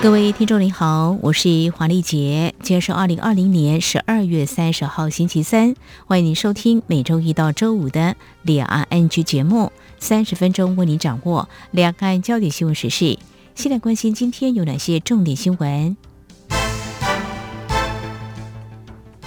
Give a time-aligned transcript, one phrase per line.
[0.00, 5.74] 各位听众您好，我是黄丽杰，今天是二零二零年十二月三十号星期三，
[6.06, 13.18] 欢迎您收听每周一到周五的两岸 NG 节目，三十分钟为您掌握两岸焦点新闻时事。
[13.56, 15.96] 先来关心今天有哪些重点新闻？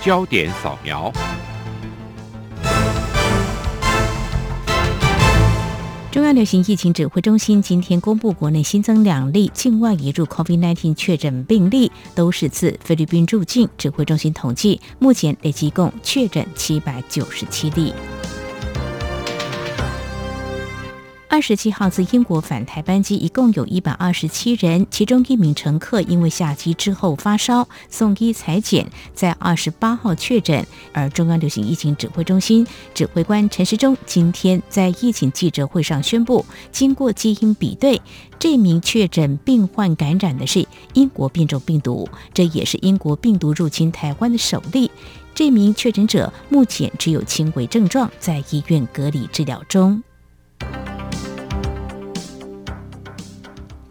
[0.02, 1.12] 焦点扫描。
[6.12, 13.70] 中央流行疫情指挥中心今天公布，国内新增两例境外移入 COVID-19 确诊病例，都是自菲律宾入境。
[13.78, 17.94] 指挥中心统计，目前累计共确诊七百九十七例。
[21.32, 30.68] 二十七号自英国返台班机一共有一百二十七人，其中一名乘客因为下机之后发烧，送医裁检，在二十八号确诊。
[30.92, 38.02] 而中央流行疫情指挥中心指挥官陈时中今天在疫情记者会上宣布，经过基因比对，
[38.38, 44.92] 这名确诊病患感染的是英国变种病毒，这也是英国病毒入侵台湾的首例。
[45.34, 50.04] 这名确诊者目前只有轻微症状，在医院隔离治疗中。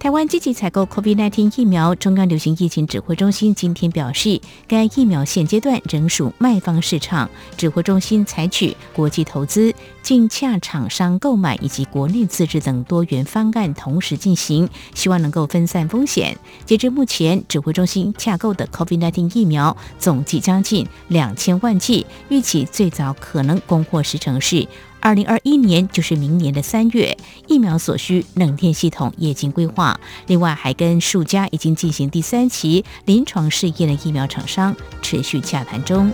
[0.00, 16.34] 台湾积极采购 COVID-19 疫苗，中央流行疫情指挥中心今天表示，该疫苗现阶段仍属卖方市场，指挥中心采取国际投资、竞洽厂商购买以及国内自制等多元方案同时进行，希望能够分散风险。
[16.64, 24.66] 截至目前，指挥中心洽购的 COVID-19 疫苗总计将近两千万剂，预期最早可能供货时程是。
[25.00, 27.16] 二零二一年就是明年的三月，
[27.46, 29.98] 疫苗所需冷链系统也已经规划。
[30.26, 36.12] 另外，还跟数家已经进行第三期临床试验的疫苗厂商持续洽谈中。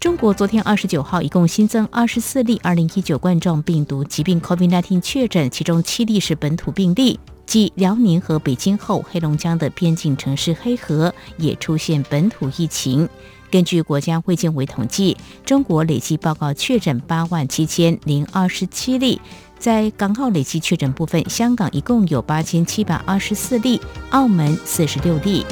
[0.00, 7.20] 中国昨天二十九号一共新增二十四例二零一九冠状病毒疾病 COVID-19 确诊，其中七例是本土病例。
[7.46, 13.08] 继辽宁和北京后，黑龙江的边境城市黑河也出现本土疫情。
[13.50, 19.20] 根据国家卫健委统计，中国累计报告确诊八万七千零二十七例。
[19.58, 23.80] 在港澳累计确诊部分，香港一共有八千七百二十四例，
[24.10, 25.44] 澳门四十六例。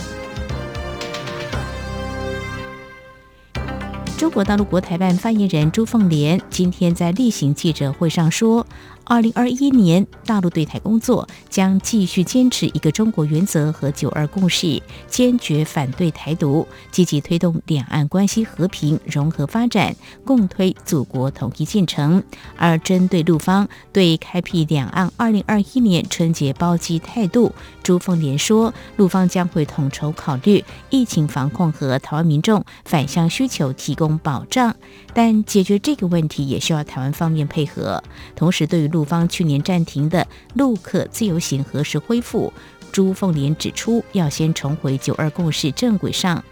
[4.16, 8.66] 中国大陆国台办发言人朱凤莲今天在例行记者会上说。
[9.08, 22.22] 二零二一年，大陆对台工作将继续坚持一个中国原则和九二共识，坚决反对台独，积极推动两岸关系和平融合发展，共推祖国统一进程。
[22.58, 34.76] 而针对陆方对开辟两岸二零二一年春节包机态度，朱凤莲说，陆方将会统筹考虑疫情防控和台湾民众返乡需求，提供保障。
[35.14, 38.02] 但解决这个问题也需要台湾方面配合。
[38.36, 42.52] 同时，对于陆方去年暂停的陆客自由行何时恢复，
[42.92, 46.42] 朱凤莲指出，要先重回九二共识正轨上。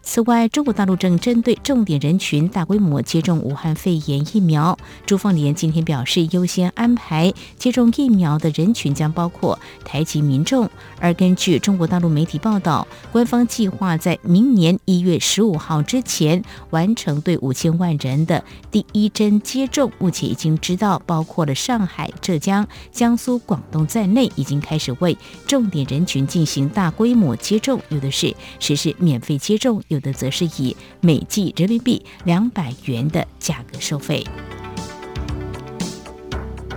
[0.00, 4.78] 此外，中国大陆正针对重点人群大规模接种武汉肺炎疫苗。
[5.04, 10.68] 朱凤莲今天表示，优先安排接种疫苗的人群将包括台籍民众。
[10.98, 19.92] 而根据中国大陆媒体报道，官方计划在明年一月十五号之前完成对五千万人的第一针接种。
[19.98, 29.98] 目前已经知道，包括了上海、浙江、江苏、广东在内，已经开始为重点人群进行大规模接种，有的是实施免费接种，有。
[30.00, 34.24] 的则是以每剂人民币两百元的价格收费。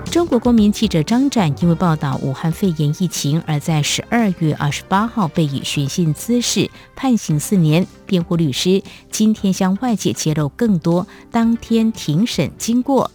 [0.05, 7.87] 中国公民记者张展因为报道武汉肺炎疫情，而在十二月二十八号被以寻衅滋事判刑四年。
[8.05, 13.09] 辩护律师今天向外界揭露更多当天庭审经过。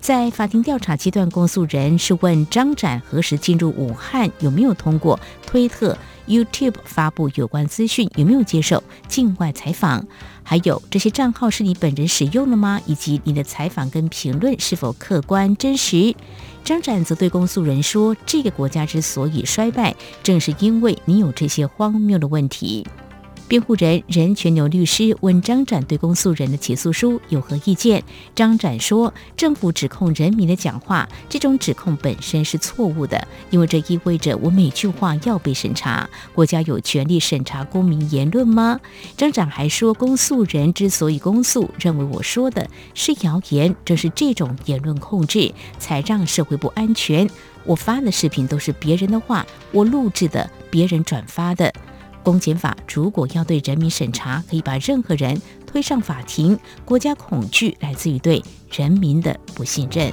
[0.00, 5.98] 在法庭调查阶段，公诉人是问张展何时进入武汉，有没有通过推特。
[6.28, 10.06] YouTube 发布有关资讯有没有接受境外采访？
[10.42, 12.80] 还有这些账号是你本人使用的吗？
[12.86, 16.14] 以及你的采访跟评论是否客观真实？
[16.64, 22.86] 张展则对公诉人说：“这个国家之所以衰败，正是因为你有这些荒谬的问题。”
[23.48, 28.04] 辩护人任全牛律师问张展对公诉人的起诉书有何意见？
[28.34, 36.06] 张展说，政府指控人民的讲话，这种指控本身是错误的，因为这意味着我每句话要被审查。
[36.34, 38.78] 国家有权利审查公民言论吗？
[39.16, 47.26] 张展还说，公诉人之所以公诉，认为我说的是谣言，正是这种言论控制才让社会不安全。
[47.64, 51.72] 我发的视频都是别人的话，我录制的，别人转发的。
[52.28, 56.58] 公检法如果要对人民审查，可以把任何人推上法庭。
[56.84, 60.12] 国家恐惧来自于对人民的不信任。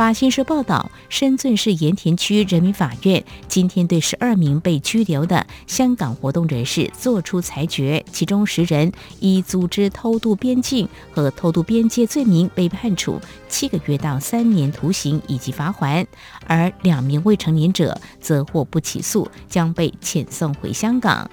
[0.00, 16.06] 法新社报道，深圳市盐田区人民法院今天对十二名被拘留的香港活动人士作出裁决，其中十人以组织偷渡边境和偷渡边界罪名被判处七个月到三年徒刑以及罚款，
[16.46, 21.30] 而两名未成年者则获不起诉，将被遣送回香港。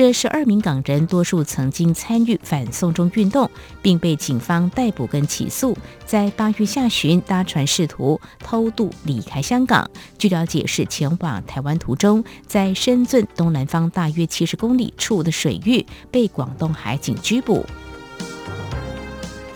[0.00, 3.50] 这十二名港人多数曾经参与反送中运动，
[3.82, 5.76] 并被警方逮捕跟起诉。
[6.06, 9.86] 在八月下旬搭船试图偷渡离开香港，
[10.16, 17.66] 据了解是前往台湾途中，在深圳东南方大约七十公里处的水域被广东海警拘捕。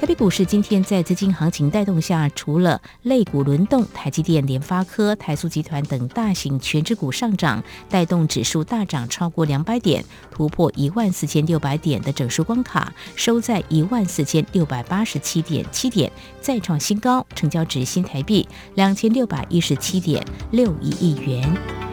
[0.05, 21.84] 台北股市今天在资金行情带动下，除了类股轮动，台积电、联发科、台塑集团等大型全指股上涨，带动指数大涨超过两百点，突破一万四千六百点的整数关卡，收在一万四千六百八十七点七点，再创新高，成交值新台币两千六百一十七点六一亿元。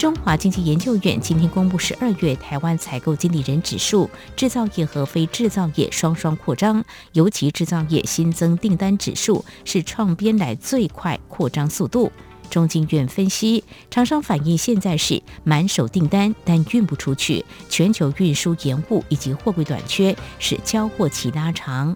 [0.00, 6.82] 中华经济研究院今天公布十二月台湾采购经理人指数，制造业和非制造业双双扩张，
[7.12, 12.10] 尤其制造业新增订单指数是创编来最快扩张速度。
[12.48, 21.94] 中经院分析，厂商反映现在是满手订单，但运不出去，全球运输延误以及货柜短缺，使交货期拉长。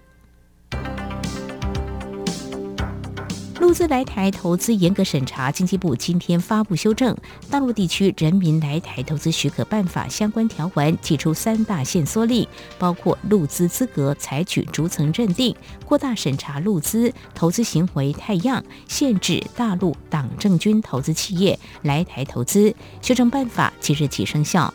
[3.64, 7.14] 陆资来台投资严格审查，经济部今天发布修正
[7.50, 12.46] 《大陆地区人民来台投资许可办法》相关条文，提出三大限缩令，
[12.78, 15.56] 包括陆资资格采取逐层认定、
[15.86, 22.72] 扩大审查陆资投资行为太样、限制大陆党政军投资企业来台投资。
[23.00, 24.72] 修正办法即日起生效。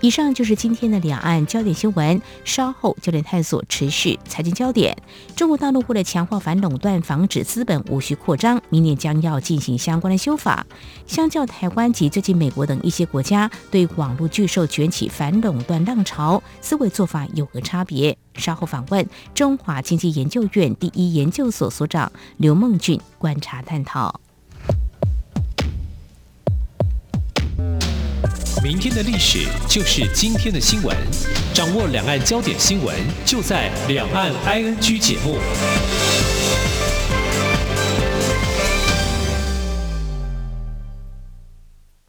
[0.00, 2.20] 以上就是今天的两岸焦点新闻。
[2.44, 4.96] 稍后焦点探索持续财经焦点。
[5.34, 10.64] 中国大陆为了强化反垄断，防止资本无序扩张，明年将要进行相关的修法。
[11.06, 18.16] 相较台湾及最近美国等一些国家对网络巨兽卷起反垄断浪潮，思维做法有何差别？
[18.34, 19.04] 稍后访问
[19.34, 24.20] 中华经济研究院第一研究所所长刘梦俊观察探讨。
[28.60, 30.96] 明天的历史就是今天的新闻，
[31.54, 32.92] 掌握两岸焦点新闻，
[33.24, 35.36] 就在《两岸 ING》节目。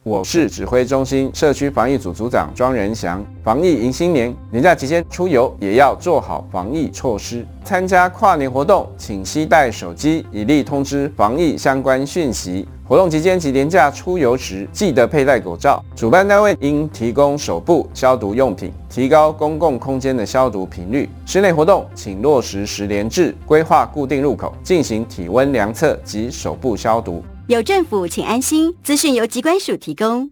[0.02, 3.24] 我是指挥中心社区防疫组组长庄仁祥。
[3.44, 7.46] 防疫迎新年，年假期间出游也要做好防疫措施。
[7.64, 12.66] 参加跨年活动，请携带手机，以利通知防疫相关讯息。
[12.90, 15.80] 活动期间及年假出游时，记得佩戴口罩。
[15.94, 21.08] 主办单位应提供手部消毒用品，提高公共空间的消毒频率。
[21.24, 27.22] 室内活动请落实十连制，规划固定入口，进行体温量测及手部消毒。
[27.46, 28.74] 有政府，请安心。
[28.82, 30.28] 资讯由机关署提供。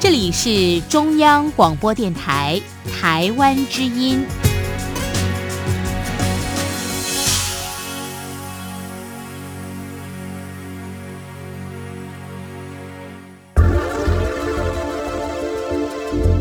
[0.00, 2.60] 这里是中央广播电台
[3.00, 4.26] 台湾之音。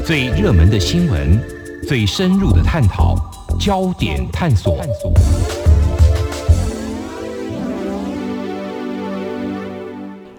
[0.05, 1.39] 最热门的新闻，
[1.87, 3.15] 最深入的探讨，
[3.57, 4.77] 焦点探索。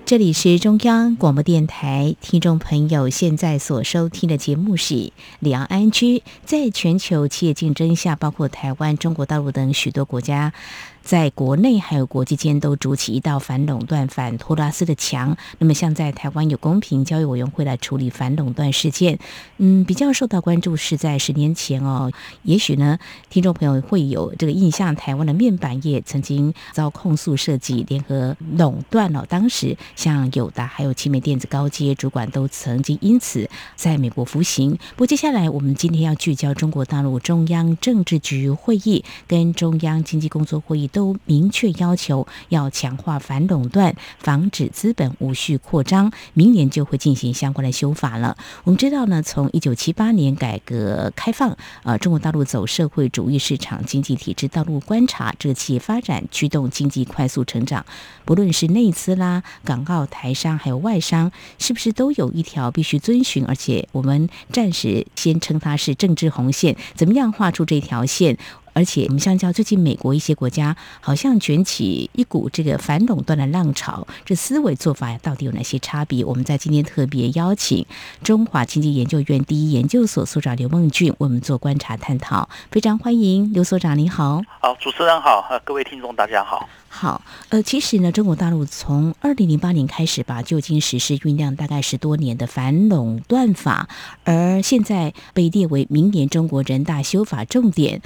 [0.05, 4.95] 这里是中央广播电台，听众朋友现在所收听的节目是
[5.39, 6.19] 《两岸安居》。
[6.45, 10.53] 在全球企业竞争下，包括台湾、中国大陆等许多国家。
[11.05, 15.37] 在国内还有国际间都筑起一道反垄断、反托拉斯的墙。
[15.59, 19.19] 那么，像在台湾有公平交易委员会来处理反垄断事件，
[19.59, 22.11] 嗯，比较受到关注是在十年前哦。
[22.43, 29.27] 也许呢，听众朋友会有这个印象，台湾的面板业曾经遭控诉涉及联合垄断了。
[29.29, 34.71] 当时像友达还有奇美电子高阶主管都曾经因此在美国服刑。
[34.97, 40.89] 不过，接下来我们今天要聚焦中国大陆中央政治局会议跟中央经济工作会议。
[40.95, 46.13] 都明确要求要强化反垄断，防止资本无序扩张。
[46.35, 48.37] 明年就会进行相关的修法了。
[48.63, 57.85] 我们知道呢，从一九七八年改革开放，呃，中国大陆走社会主义市场经济体制道路，观察这个企业发展驱动经济快速成长，
[58.25, 63.45] 不论是内资啦、港澳台商还有外商，是不是都有一条必须遵循？
[63.45, 68.39] 而且我们暂时先称它是政治红线，怎么样画出这条线？
[68.75, 76.25] 而且我们相较最近美国一些国家，好像卷起一股这个反垄断的浪潮，这思维做法到底有哪些差别？
[76.25, 77.87] 我们在今天特别邀请
[78.23, 84.43] 中华经济研究院第一研究所所长刘梦俊为我们做观察探讨，非常欢迎刘所长，你好。
[84.61, 86.69] 好，主持人好，各位听众大家好。
[86.89, 93.89] 好，呃，其实呢，中国大陆从二零零八年开始吧，就已经实施酝酿大概十多年的反垄断法，
[94.25, 98.03] 而现在被列为明年中国人大修法重点。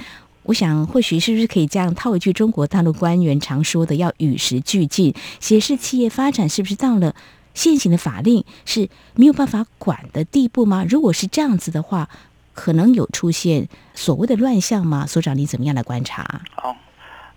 [0.49, 7.13] 我想，或许是不是可以这样套一句中国大陆官员常说的，要与时俱进，显示企业发展是不是到了
[7.53, 10.83] 现行的法令是没有办法管的地步吗？
[10.89, 12.09] 如果是这样子的话，
[12.55, 15.05] 可能有出现所谓的乱象吗？
[15.05, 16.41] 所长，你怎么样来观察？
[16.55, 16.75] 好。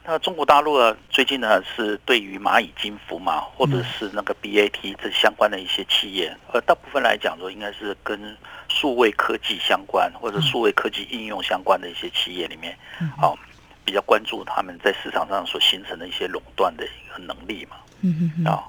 [0.05, 8.19] 那中国大陆啊，最近呢是对于蚂蚁金服嘛，或者是那个 BAT 这相关的一些企业，呃，大部分来讲说，应该是跟
[8.83, 12.77] 数位科技相关或者数位科技应用相关的一些企业里面，
[13.17, 13.39] 好
[13.85, 17.77] 比较关注他们在市场上所形成的一些垄断的一个能力嘛。
[18.01, 18.65] 嗯嗯啊，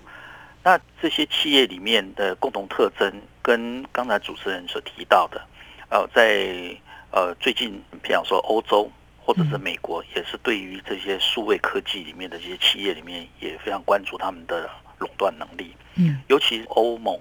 [0.64, 5.42] 那这些企业里面的共同特征，跟刚才主持人所提到的，
[5.90, 6.78] 呃，在
[7.10, 8.88] 呃最近，比方说欧洲。
[9.26, 15.74] 或者是美国也是对于这些数位科技里面的这些企业里面也非常关注他们的垄断能力。
[15.96, 17.18] 嗯，尤其欧盟，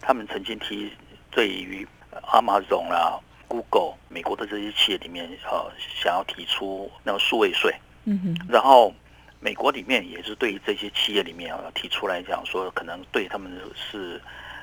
[0.00, 0.92] 他们曾经提
[1.32, 1.84] 对于
[2.22, 3.18] Amazon 啦、
[3.48, 7.74] Google 美国的这些企业里面，呃，想要提出那个数位税。
[8.04, 8.46] 嗯哼。
[8.48, 8.92] 然后
[9.40, 14.20] 美国里面也是对于这些企业里面啊提出来讲说，可能对他们是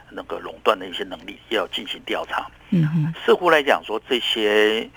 [0.09, 2.47] 那个垄断的一些能力要进行调查。
[2.69, 3.13] 嗯哼。
[3.25, 4.89] 似乎来讲说这些。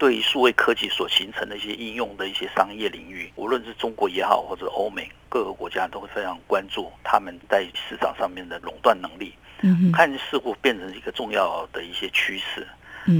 [0.00, 9.34] 对于数位科技所形成的一些应用的一些商业领域，无论是中国也好，或者欧美各个国家都会非常关注他们在市场上面的垄断能力。
[9.60, 12.66] 嗯，看似乎变成一个重要的一些趋势，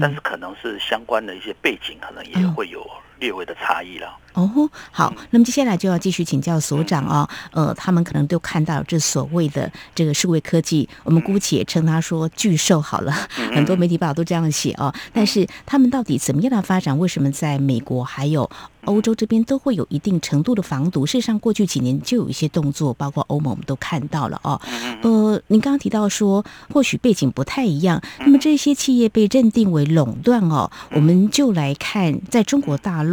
[0.00, 2.90] 但是可能是相关的一些背景，可能也会有。
[3.20, 13.12] 略微的差异了哦，好，那么接下来就要继续请教所长哦，呃，他们可能都看到这所谓的这个数位科技，我们姑且称他说巨兽好了，
[13.52, 16.96] 很多媒体报道都这样写哦，但是他们到底怎么样的发展？
[16.96, 18.48] 为什么在美国还有？
[18.86, 24.58] 欧洲这边都会有一定程度的防毒，事实上过去几年就有一些动作，包括欧盟我们都看到了哦。
[25.02, 33.09] 呃，您刚刚提到说，或许背景不太一样，那么这些企业被认定为垄断哦，我们就来看在中国大陆，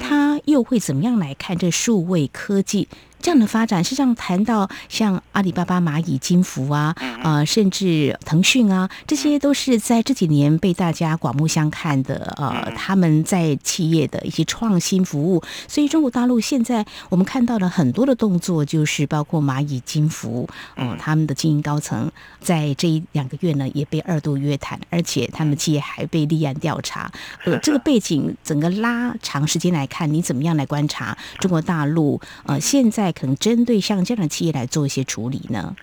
[0.00, 2.88] 它又会怎么样来看这数位科技？
[3.20, 6.94] 这样的发展，实际上谈到像阿里巴巴、蚂蚁金服啊，
[7.24, 12.32] 呃，甚至腾讯啊，这些都是在这几年被大家刮目相看的。
[12.36, 22.08] 呃，他们在企业的一些创新服务，所以中国大陆现在我们看到了很多的动作，就是包括蚂蚁金服，嗯，他们的经营高层
[22.40, 27.10] 在这一两个月呢也被二度约谈，而且他们企业还被立案调查。
[27.44, 32.20] 呃，这个背景整个拉长时间来看，你怎么样来观察中国大陆？
[32.44, 33.05] 呃，现在。
[33.12, 35.74] 可能针对像这样的企业来做一些处理呢？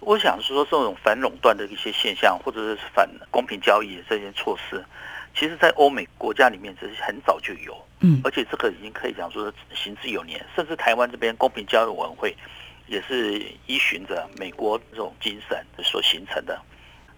[0.00, 4.84] 我想说，这种反垄断的一些现象，或者是反公平交易这些措施，
[5.32, 7.76] 其实，在欧美国家里面，其实很早就有。
[8.00, 12.36] 嗯，而且这个已经可以讲说行之有年，甚至台湾这边公平交易委员会
[12.88, 16.60] 也是依循着美国这种精神所形成的。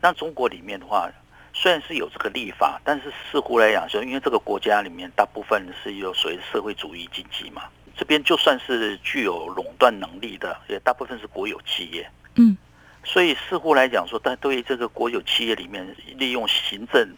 [0.03, 1.11] 那中国里面的话，
[1.55, 7.63] 虽然是有这个立法，但是似乎来讲说，因为这个国家里面大部分是有所谓社会主义经济嘛。
[7.97, 12.09] 这边就算是具有垄断能力的，也大部分是国有企业。
[12.37, 12.57] 嗯，
[13.05, 15.87] 所以似乎来讲说，但对于这个国有企业里面，
[16.17, 17.09] 利用行政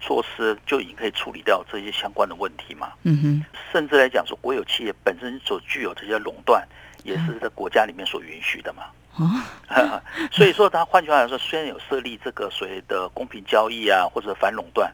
[0.00, 2.92] 措施就已经可以处理掉这些相关的问题嘛。
[3.02, 6.66] 嗯哼，甚至来讲说，国有企业本身所具有这些垄断，
[7.02, 8.84] 也是在国家里面所允许的嘛。
[9.16, 9.30] 哦，
[10.32, 14.92] 所以说，他换句话来说，虽然有设立这个所谓的公平交易啊，或者反垄断，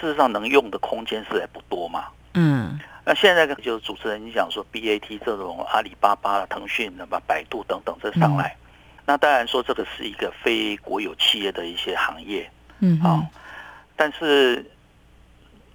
[0.00, 2.06] 事实上能用的空间是还不多嘛。
[2.36, 2.78] 嗯。
[3.08, 8.56] 那现在就是主持人你讲说 B A T 这种阿里巴巴、腾讯、那么百度等等这上来，
[9.04, 12.50] 那当然说这个是一个非国有企业的一些行业，
[12.80, 13.24] 嗯，好，
[13.94, 14.68] 但是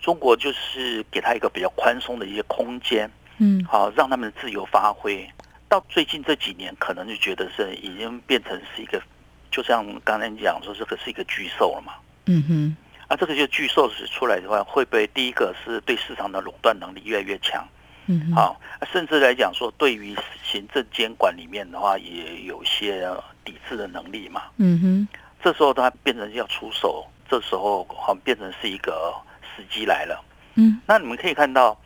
[0.01, 5.25] 中国就是给他一个比较宽松的一些空间，嗯，好，让他们自由发挥。
[5.69, 9.01] 到最近这几年，可能就觉得是已经变成是一个，
[9.49, 11.93] 就像刚才你讲说这个是一个巨兽了嘛，
[12.25, 12.75] 嗯哼。
[13.11, 17.67] 那这个就巨兽是出来的话，会不会第一个是对市场的垄断能力越来越强？
[18.05, 18.57] 嗯，好，
[18.89, 23.05] 甚至来讲说，对于行政监管里面的话，也有些
[23.43, 24.43] 抵制的能力嘛。
[24.55, 25.07] 嗯哼，
[25.43, 29.13] 这时候它变成要出手，这时候好像变成是一个
[29.43, 30.23] 时机来了。
[30.55, 31.77] 嗯，那你们可以看到。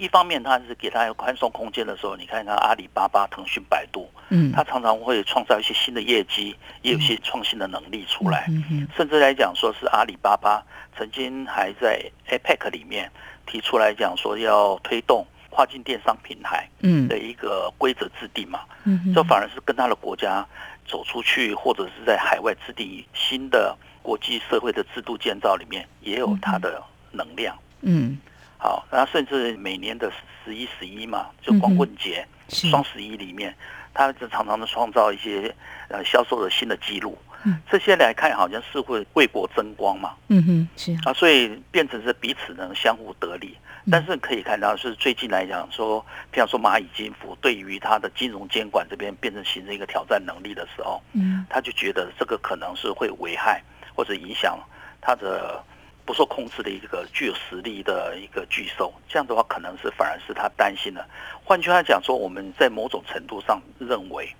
[0.00, 8.46] 一方面，它是给它有宽松空间的时候，你看看阿里巴巴、腾讯、百度，嗯，它常常会创造一些新的业绩，也有些创新的能力出来。
[8.48, 10.64] 嗯甚至来讲，说是阿里巴巴
[10.96, 13.12] 曾经还在 APEC 里面
[13.44, 20.46] 提出来讲说要推动跨境电商平台，嗯，的一个规则制定嘛，嗯，这反而是跟他的国家
[20.88, 28.16] 走出去，或者是在海外制定新的国际社会的制度建造里面，也有它的能量，嗯。
[28.62, 30.12] 好，然后甚至每年的
[30.44, 33.56] 十一、十一嘛，就光棍节、双十一里面，
[33.94, 35.54] 他就常常的创造一些
[35.88, 37.16] 呃销售的新的记录。
[37.44, 40.14] 嗯，这些来看好像是会为国争光嘛。
[40.28, 43.56] 嗯哼，是啊，所以变成是彼此能相互得利。
[43.90, 53.62] 但是可以看到是最近来讲说，譬如说蚂蚁金服对于它的金融监管这边变成形成一个挑战能力的时候，嗯，他就觉得这个可能是会危害
[53.96, 54.60] 或者影响
[55.00, 55.64] 他的。
[56.04, 61.06] 不受控制的一个具有实力的一个巨兽，这样的话可能是反而是他担心的。
[61.44, 64.34] 换句话讲说，我们在某种程度上认为，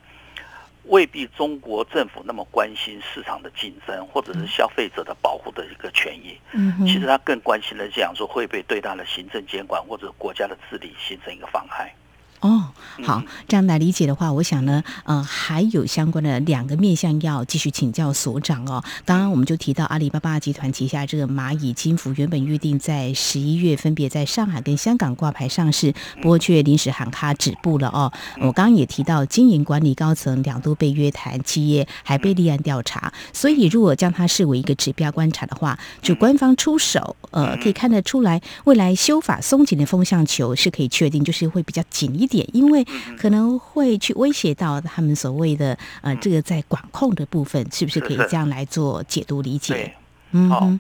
[0.85, 6.39] 未必中国政府那么关心市场的竞争，或者是消费者的保护的一个权益。
[6.53, 11.95] 嗯，其实他更关心的讲说，会不会对他的行政监管或者国家的治理形成一个妨害。
[12.41, 12.65] 哦，
[13.05, 18.83] 好，这样来理解的话，我想呢，呃，还有相关的两个面向要继续请教所长哦。
[19.05, 25.93] 刚刚我们就提到阿里巴巴集团旗下这个蚂蚁金服，原本预定在十一月分别在上海跟香港挂牌上市，
[26.23, 28.11] 不过却临时喊卡止步了哦。
[28.39, 42.30] 我刚刚也提到，经营管理高层两度被约谈，企业还被立案调查，所以如果将它视为一个指标观察的话，就官方出手，呃，可以看得出来，未来修法松紧的风向球是可以确定，就是会比较紧一。
[42.31, 42.87] 点，因为
[43.19, 49.95] 可能会去威胁到他们所谓的呃，这个在管控的部分，是不是可以这样来做解读理解？
[50.31, 50.71] 嗯，好。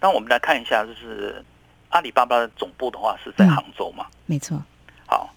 [0.00, 1.44] 那我们来看一下，就是
[1.90, 4.06] 阿里巴巴的总部的话是在杭州嘛？
[4.26, 4.60] 没错。
[5.06, 5.28] 好，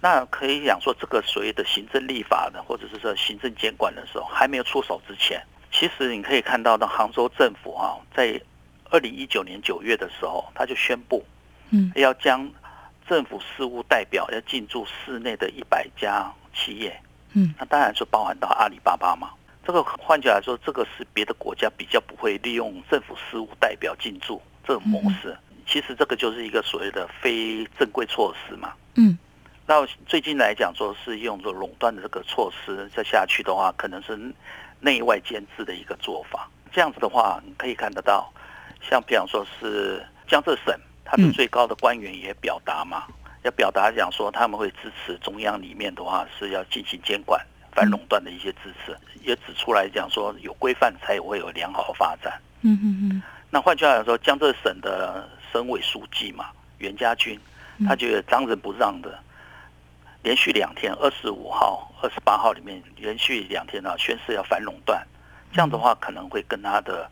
[0.00, 8.40] 那可以讲说，这个所谓的行政立法的，或者是说行政监管的时候，还没有出手之前，其实你可以看到，的杭州政府啊，在
[8.90, 11.24] 二零一九年九月的时候，他就宣布，
[11.70, 12.48] 嗯，要将。
[13.08, 16.98] 政府事务代表要进驻市内的一百家企业，
[17.32, 19.30] 嗯，那当然就包含到阿里巴巴嘛。
[19.66, 25.36] 这个换句话来说，这个是别的国家比较不会利用政府事务代表进驻这种模式。
[25.66, 28.74] 其实这个就是一个所谓的非正规措施嘛。
[28.94, 29.18] 嗯，
[29.66, 34.18] 那最近来讲，说是用这垄断的这个措施再下去的话，可能是
[34.80, 36.48] 内外兼治的一个做法。
[36.70, 38.30] 这样子的话，你可以看得到，
[38.82, 40.78] 像比方说是江浙省。
[41.04, 43.04] 他的最高的官员也表达嘛，
[43.42, 47.40] 要表达讲说他们会支持中央里面的话是要进行监管
[47.72, 52.40] 反垄断的一些支持，也指出来讲说有规范才会有良好的发展。
[52.62, 53.22] 嗯嗯嗯。
[53.50, 56.46] 那换句话来说，江浙省的省委书记嘛，
[56.78, 57.38] 袁家军，
[57.86, 59.18] 他觉得当仁不让的，
[60.22, 65.06] 连续两天，二十五号、二十八号里面连续两天呢宣誓要反垄断，
[65.52, 67.08] 这样的话可能会跟他的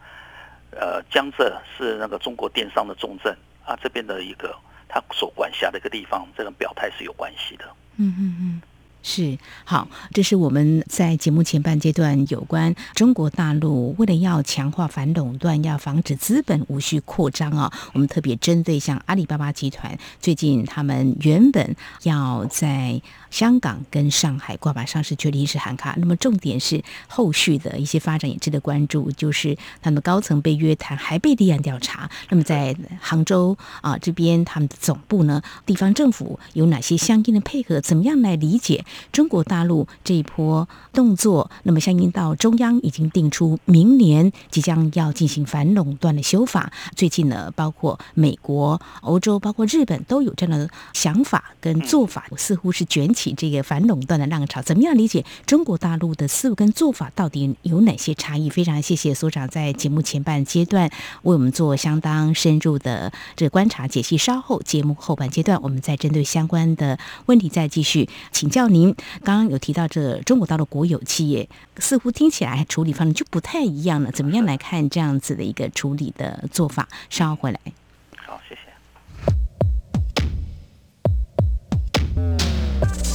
[0.71, 3.37] 呃江浙是那个中国电商的重镇。
[3.65, 4.55] 啊，这边的一个
[4.89, 7.65] 他所管辖的一个地方，这种表态是有关系的。
[7.97, 8.63] 嗯嗯嗯。
[9.05, 25.97] 是好，这是我们在节目前半阶段有关中国大陆为了要强化反垄断，要防止资本无序扩张啊，我们特别针对像阿里巴巴集团，最近他们原本要在香港跟上海挂牌上市，却临时喊卡。
[25.99, 32.11] 那么重点是后续的一些发展也值得关注，就是他们高层被约谈，还被立案调查。
[32.29, 37.81] 那么在杭州啊这边，他们的总部呢，地方政府有哪些相应的配合？
[37.81, 38.85] 怎么样来理解？
[39.11, 46.71] 中国大陆这一波动作，那么相应到中央已经定出明年即将要进行反垄断的修法。
[46.95, 54.61] 最近呢，包括美国、欧洲，包括日本都有这样的想法跟做法，似乎是卷起起这个反垄断的浪潮。
[54.63, 58.51] 怎么样理解中国大陆的思路跟做法到底有哪些差异？
[58.51, 60.91] 非常谢谢所长在节目前半阶段
[61.23, 64.19] 为我们做相当深入的这个观察解析。
[64.19, 68.95] 稍后节目后半阶段，我们再针对相关的问题再继续请教您。
[69.23, 74.11] 刚刚有提到这中国大陆国有企业，似乎听起来处理方式就不太一样了。
[74.11, 76.89] 怎么样来看这样子的一个处理的做法？
[77.09, 77.61] 稍后回来。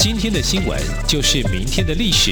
[0.09, 2.31] 今天的新闻就是明天的历史，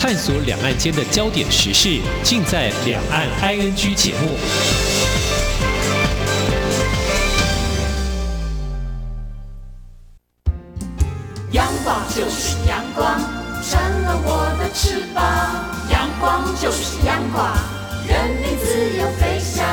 [0.00, 4.36] 探索两岸间的焦点时事，尽在《两岸 ING》节目。
[11.52, 13.16] 阳光就是阳光，
[13.62, 15.24] 成了我的翅膀。
[15.92, 17.56] 阳光就是阳光，
[18.08, 19.64] 人民自由飞翔。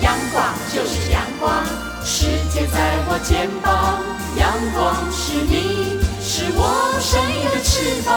[0.00, 1.62] 阳光就是阳光，
[2.02, 4.02] 世界在我肩膀。
[4.38, 5.97] 阳光是你，
[6.38, 8.14] 是我生命的翅膀。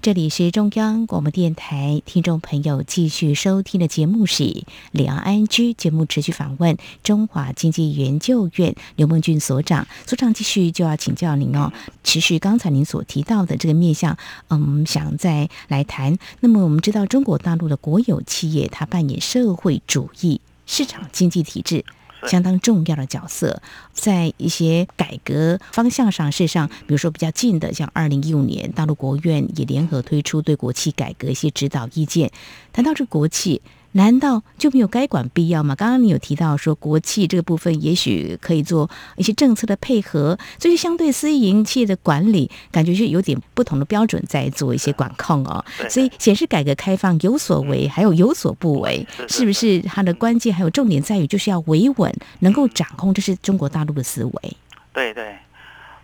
[0.00, 4.44] 这里是中央广播电台，听众朋友继续收听的节目是
[4.90, 9.86] 《两岸安居》节目，持续访问中华经济研究院刘梦俊所长。
[10.06, 11.70] 所长继续就要请教您哦，
[12.02, 14.16] 持续刚才您所提到的这个面向，
[14.48, 16.16] 嗯，想再来谈。
[16.40, 21.84] 那么我们知道，中国大陆的国有企业，它扮演社会主义市场经济体制。
[22.26, 32.30] 相当重要的角色，在一些改革方向上，事实上，比如说比较近的，像二零一五年，大陆国务院也联合推出对国企改革一些指导意见。
[32.72, 33.62] 谈到这国企。
[33.96, 35.76] 难道就没有该管必要吗？
[35.76, 45.64] 刚刚你有提到说国企这个部分，也许可以做一些政策的配合，这些相对私营企业的管理，感觉是有点不同的标准在做一些管控哦。
[45.88, 49.80] 所以显示改革开放有所为，还有有所不为，是不是？
[49.82, 54.56] 它的关键还有重点在于，就是要维稳，能够掌控，这是中国大陆的思维。
[54.92, 55.36] 对对，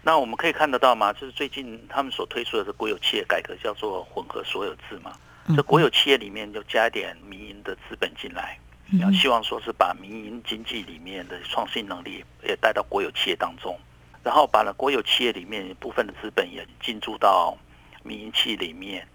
[0.03, 1.13] 那我们可以看得到吗？
[1.13, 5.11] 就是最近他们所推出的是国有企业改革，叫做混合所有制嘛。
[5.57, 8.59] 这国有企业里面就加一点民营的资本进来，
[8.99, 13.79] 然后希望说是把民营经济里面的创新能力也带到国有企业当中，
[14.23, 17.57] 然后把了国有企业里面部分的资本也进驻到
[18.03, 19.07] 民营企业里面，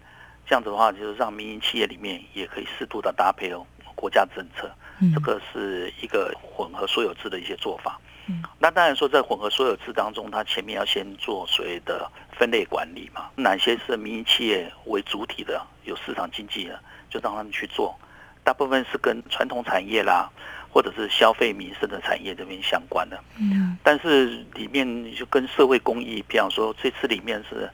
[0.46, 4.70] 这样子的话就是让民营企业里面也可以适度的搭配哦国家政策，
[5.14, 8.00] 这个是一个混合所有制的一些做法。
[8.26, 8.42] 嗯。
[8.58, 17.94] 那当然说，在混合所有制当中，它前面要先做所谓的分类管理嘛，哪些是民营企业为主体的，有市场经济的，就让他们去做；
[18.42, 20.30] 大部分是跟传统产业啦，
[20.72, 23.18] 或者是消费民生的产业这边相关的。
[23.38, 27.70] 嗯，但是里面就跟社会公益，比方说这次里面是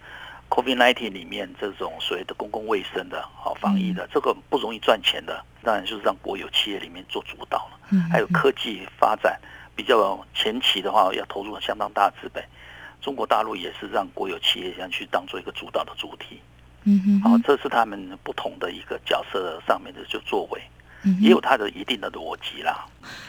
[0.51, 7.79] COVID-19 里面这种所谓的公共卫生的、好防疫的，这个不容易赚钱的，当然就是让国有企业里面做主导了。
[7.91, 9.41] 嗯，还有科技发展。
[9.75, 12.45] 比较前期的话，要投入相当大的资本。
[13.01, 16.41] 中国大陆也是让国有企业想去当做一个主导的主体。
[16.85, 20.61] 嗯哼，好，这是他们不同的一个角色上面的就作为。
[21.21, 22.87] 也有它的一定的逻辑啦。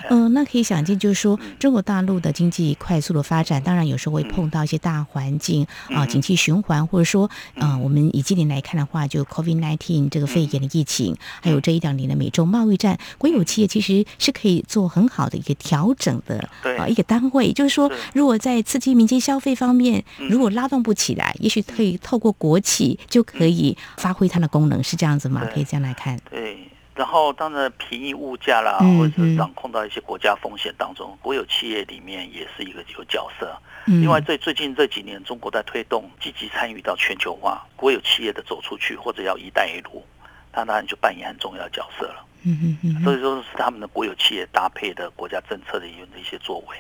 [0.09, 17.51] 嗯，那可以想见，就是说中国大陆的经济快速的发展，当然有时候会碰到一些大环境啊，景气循环，或者说，嗯，我们以今年来看的话，就 COVID nineteen 这个肺炎的疫情，还有这一两年的美洲贸易战，国有企业其实是可以做很好的一个调整的啊一个单位。
[17.51, 25.43] 就是说，如果在刺激民间消费方面，如果拉动不起来，也许可以透过国企就可以发挥它的功能，是这样子吗？
[25.51, 26.19] 可以这样来看。
[26.29, 26.69] 对。
[26.95, 33.51] 然后，当然，便宜物价啦，或者是掌控到一些国家风险当中，国有企业里面也是一个有角色。
[33.85, 40.05] 另外，在最近这几年，中国在推动积极参与到全球化，国有企业的走出去或者要“一带一路”，
[40.53, 42.25] 它当然就扮演很重要的角色了。
[42.43, 43.03] 嗯嗯嗯。
[43.03, 46.77] 所以说是他们的国有企业搭配的国家政策的一一些作为。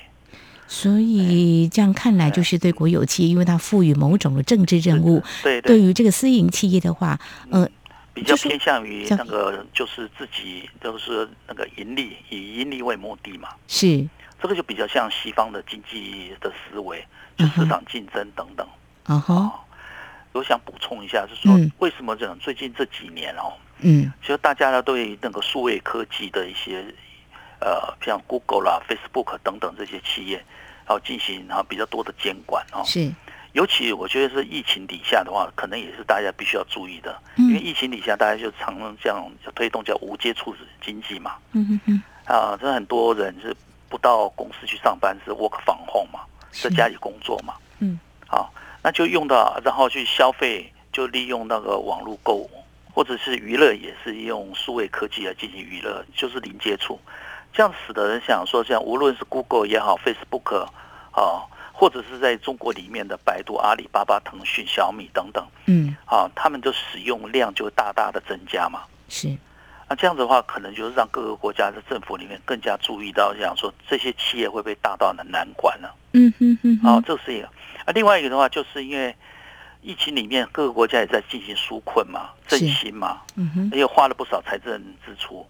[0.67, 5.23] 所以这样看来，就是对国有企业，因为它赋予某种的政治任务。
[5.41, 5.59] 对。
[5.61, 7.67] 对于这个私营企业的话，呃。
[8.13, 13.49] 比较偏向于那个，就是自己都是那个盈利，以盈利为目的嘛。
[13.67, 14.07] 是，
[14.41, 18.67] 这个就比较像西方的经济的思维，就市场竞争等等。
[19.05, 19.59] 啊哈。
[20.33, 26.83] 我想补充一下，就是说，为什么这种最近这几年哦，嗯，其实大家呢对那个数位科技的一些，
[27.59, 30.37] 呃，像 Google 啦、Facebook 等等这些企业，
[30.87, 32.81] 然后进行然后比较多的监管哦。
[32.83, 33.13] 是。
[33.53, 41.35] 尤其我觉得是疫情底下的话，可能也是大家必须要注意的，因为疫情底下大家就常常这样推动叫无接触经济嘛。
[41.51, 42.03] 嗯嗯嗯。
[42.25, 43.55] 啊，这很多人是
[43.87, 47.53] 不到公司去上班，是 work from home 嘛，在家里工作嘛。
[47.77, 47.99] 嗯。
[48.27, 52.49] 好，那就用到，然后去消费，就利用那个网络购物，
[52.91, 56.99] 或者是娱乐，也是用数位科技来进行娱乐，就是零接触，
[57.53, 60.65] 这样使得人想说，像无论是 Google 也好，Facebook
[61.11, 61.45] 啊。
[61.83, 68.83] 或者是在中国里面的百度、阿里巴巴、腾讯、小米等等，嗯，啊，他们的使用量就大大的增加嘛。
[69.09, 69.27] 是，
[69.89, 75.93] 那这样子的话，可能就是让各个国家的政府里面更加注意到，讲说这些企业会被大到的难管了。
[76.13, 76.79] 嗯哼哼。
[76.87, 77.47] 啊，这是一个。
[77.47, 79.13] 啊，另外一个的话，就是因为
[79.81, 85.45] 疫情里面各个国家也在进行纾困嘛、振兴嘛，嗯哼，也花了不少财政支出。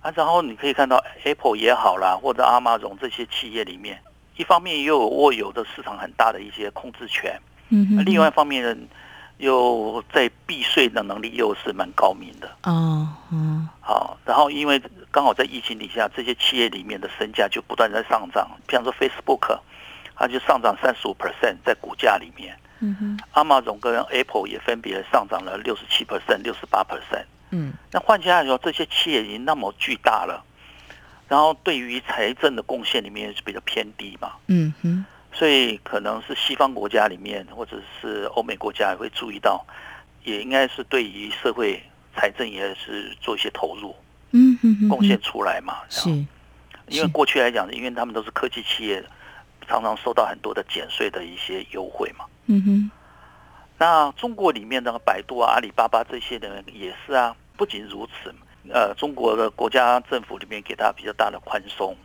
[0.00, 4.02] 啊，然后你可以看到 Apple 也好啦，或者阿玛荣这些企业里面。
[4.42, 8.76] 一方面又有握有的市场很大的一些控制权，嗯，另外一方面
[9.38, 18.48] 又在避税的能力又是蛮高明的，哦，嗯，好，然后因为刚好在疫情底下，这些企业里面的身价就不断在上涨。
[18.66, 19.58] 比方说 Facebook，
[20.14, 22.56] 它就上涨三十五 percent 在股价里面。
[22.80, 23.20] 嗯哼。
[23.32, 27.24] 阿玛总跟 Apple 也分别上涨了六十七 percent、六十八 percent。
[27.50, 27.72] 嗯。
[27.90, 30.44] 那换句话说，这些企业已经那么巨大了，
[31.32, 34.32] 然后对于财政的贡献里面是比较偏低嘛。
[34.48, 35.02] 嗯哼。
[35.32, 39.64] 所以可能是西方国家里面，或者是欧美国家也会注意到，
[40.24, 41.82] 也应该是对于社会
[42.14, 43.96] 财政也是做一些投入。
[44.32, 45.78] 嗯哼，贡献出来嘛？
[45.88, 46.10] 是，
[46.88, 49.02] 因为过去来讲，因为他们都是科技企业，
[49.66, 52.26] 常常受到很多的减税的一些优惠嘛。
[52.44, 52.90] 嗯哼，
[53.78, 57.34] 那中国里面的百度啊、阿里巴巴这些的也是啊。
[57.56, 58.34] 不仅如此，
[58.70, 61.96] 呃，中国的国家政府里面给他比较大的宽松，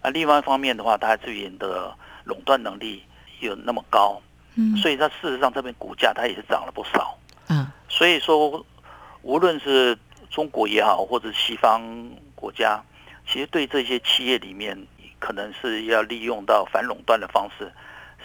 [0.00, 3.02] 啊，另外一方面的话，他这边的垄断能力
[3.40, 4.22] 有那么高，
[4.54, 7.18] 嗯，所以它事实上这边股价它也是涨了不少。
[7.48, 8.64] 嗯，所以说，
[9.22, 9.98] 无论是
[10.30, 11.82] 中国也好，或者西方
[12.34, 12.80] 国家，
[13.26, 14.86] 其实对这些企业里面，
[15.18, 17.72] 可能是要利用到反垄断的方式，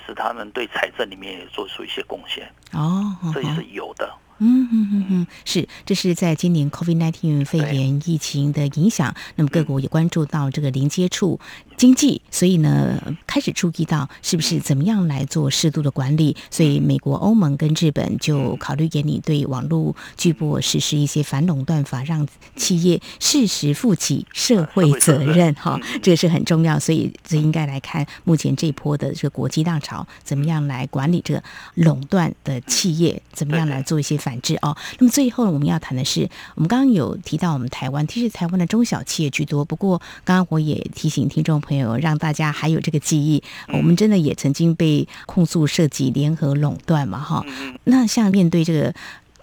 [0.06, 2.48] 使他们对财政里面也做出一些贡献。
[2.74, 4.06] 哦，这也是有的。
[4.08, 11.40] 嗯嗯嗯嗯嗯，是，这是在今年 COVID-19 肺炎疫情的影响，那么各国也关注到这个零接触
[11.80, 31.42] 经济，所以呢，开始注意到是不是怎么样来做适度的管理，所以美国、欧盟跟日本就考虑给你对网络巨擘实施一些反垄断法，让企业适时负起社会责任，哈，这个是很重要，所以这应该来看目前这波的这个国际浪潮，怎么样来管理这个
[31.76, 33.98] 垄断的企业，怎么样来做？
[33.98, 34.40] 一些反。
[34.42, 39.66] 制哦，那么最后，我们要谈的是，我们刚刚有提到我们台湾，其实台湾的中小企业居多。
[39.66, 47.46] 不过，刚刚我也提醒听众，让大家还有这个记忆，我们真的也曾经被控诉涉及联合垄断嘛，哈。
[47.84, 48.94] 那像面对这个。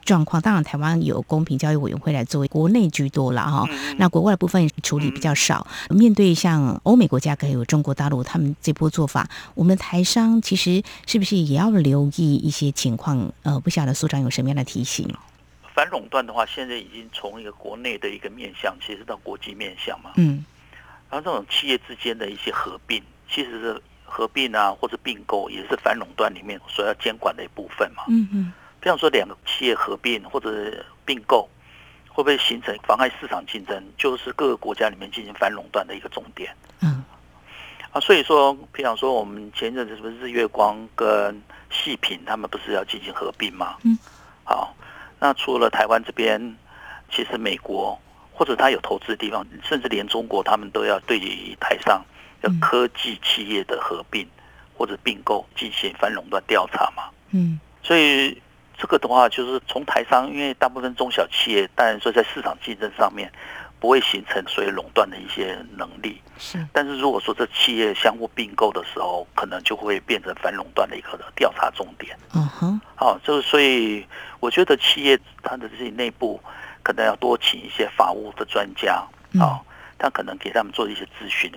[0.07, 5.67] 状况当然，台湾有公平交易委员会来作为国内居多了哈，那国外的部分处理比较少。
[5.91, 13.33] 面对像欧美国家还有中国大陆，他们这波做法，我们台商其实是不是也要留意一些情况？
[13.43, 15.13] 呃，不晓得所长有什么样的提醒？
[15.75, 20.13] 反垄断的话，现在已经从一个国内的一个面向，其实到国际面向嘛。
[20.15, 20.45] 嗯。
[21.11, 28.05] 然后这种企业之间的一些合并，其实是合并啊，或者并购，也是反垄断里面所要监管的一部分嘛。
[28.09, 28.53] 嗯嗯。
[28.81, 31.49] 比方说，两个企业合并或者并购，
[32.09, 33.83] 会不会形成妨碍市场竞争？
[33.97, 36.55] 就是各个国家里面进行反垄断的一个重点。
[36.81, 37.03] 嗯，
[37.91, 43.77] 啊，所以说，譬如说，我们前一阵子是不是日月光跟细品他们不是要进行合并吗？
[43.83, 43.99] 嗯，
[44.45, 44.73] 好，
[45.19, 46.57] 那除了台湾这边，
[47.11, 47.99] 其实美国
[48.37, 51.19] 或者他有投资的地方，甚至连中国，他们都要对
[51.59, 52.05] 台上
[52.43, 54.29] 的科技企业的合并
[54.77, 57.05] 或者并购进行反垄断调查嘛？
[57.31, 58.41] 嗯，所以。
[58.79, 63.33] 这个的话，就是从台商，因为大部分中小企业，当然说在市场竞争上面
[63.81, 66.21] 不会形成所谓垄断的一些能力。
[66.37, 72.15] 是，但是如果说这企业相互并购的时候，可能就会变成反垄断的一个调查重点。
[72.35, 74.07] 嗯哼，好，就是所以
[74.41, 76.39] 我觉得企业它的这些内部
[76.87, 79.05] 可能要多请一些法务的专家
[79.41, 79.59] 啊，
[79.99, 81.51] 他可能给他们做一些咨询，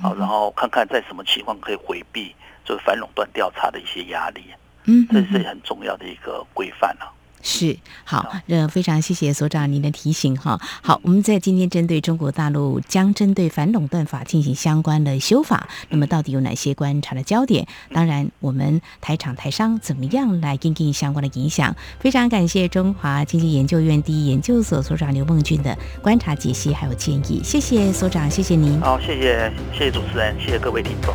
[0.00, 4.42] 好，然后看看在什么情况可以回避就是反垄断调查的一些压力。
[4.84, 7.12] 嗯，这是很重要的一个规范了。
[7.46, 10.58] 是好，呃，非常谢谢所长您的提醒哈。
[10.82, 17.66] 好，我们在今天针对中国大陆将针对反垄断法进行相关的修法，那么到底有哪些观察的焦点？
[17.92, 21.76] 当然，我们台厂台商怎么样来应对相关的影响？
[22.00, 27.42] 非常感谢中华经济研究院第一研究所所长刘梦俊的观察解析还有建议。
[27.44, 28.80] 谢谢所长，谢谢您。
[28.80, 31.14] 好，谢谢谢谢主持人，谢谢各位听众。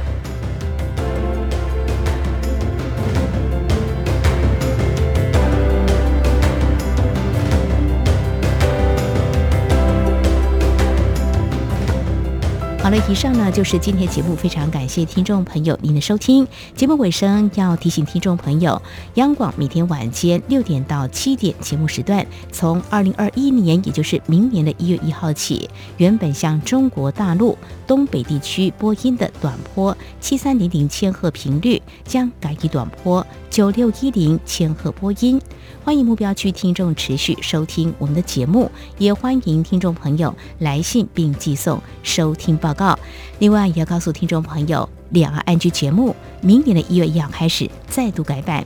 [12.89, 16.47] 好了，以上呢就是今天节目，非常感谢听众朋友您的收听。
[16.75, 18.82] 节目尾声要提醒听众朋友，
[19.13, 35.39] 央广每天晚间六点到七点节目时段，从二零二一年，也就是明年的一月一号起，原本向中国大陆东北地区播音的短波七三零零千赫频率将改以短波九六一零千赫播音。
[35.84, 42.78] 欢迎目标区听众持续收听我们的节目，也欢迎听众朋友来信并寄送收听报告。
[42.79, 42.97] 告
[43.39, 48.65] 另外，也要告诉听众朋友，两岸安居节目明年的一月一号开始再度改版，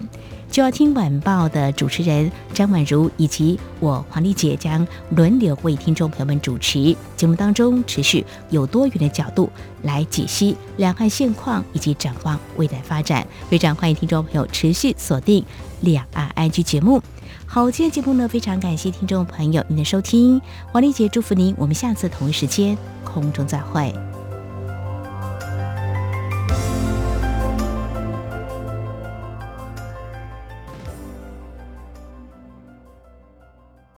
[0.52, 9.50] 就要听晚报的主持人张婉如以及我黄丽姐将轮流为听众朋友们主持节目，当中持续有多元的角度
[9.82, 13.26] 来解析两岸现况以及展望未来发展。
[13.50, 15.44] 非常欢迎听众朋友持续锁定
[15.82, 17.02] 两岸安居节目。
[17.54, 23.94] 好，今天节目呢，非常感谢听众朋友您的收听，黄丽姐祝福您，我们下次同一时间空中再会。